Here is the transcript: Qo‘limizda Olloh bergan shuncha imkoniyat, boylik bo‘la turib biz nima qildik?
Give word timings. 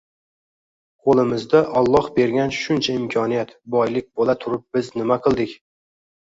Qo‘limizda 1.09 1.61
Olloh 1.81 2.07
bergan 2.15 2.53
shuncha 2.61 2.95
imkoniyat, 3.01 3.53
boylik 3.77 4.09
bo‘la 4.23 4.37
turib 4.47 4.65
biz 4.79 4.91
nima 4.97 5.21
qildik? 5.29 5.55